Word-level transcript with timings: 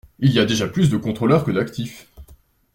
Il 0.17 0.31
y 0.31 0.39
a 0.39 0.45
déjà 0.45 0.67
plus 0.67 0.89
de 0.89 0.97
contrôleurs 0.97 1.43
que 1.45 1.51
d’actifs. 1.51 2.07